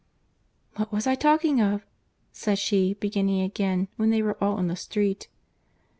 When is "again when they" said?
3.41-4.23